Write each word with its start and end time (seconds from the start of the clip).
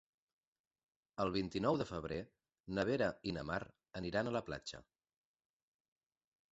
El 1.25 1.31
vint-i-nou 1.35 1.77
de 1.81 1.87
febrer 1.89 2.19
na 2.79 2.87
Vera 2.91 3.11
i 3.31 3.35
na 3.37 3.47
Mar 3.51 3.61
aniran 4.03 4.31
a 4.31 4.35
la 4.39 4.45
platja. 4.51 4.85